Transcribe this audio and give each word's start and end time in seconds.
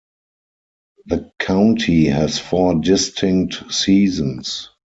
The 1.05 1.31
county 1.37 2.07
has 2.07 2.39
four 2.39 2.73
distinct 2.81 3.71
seasons. 3.71 4.71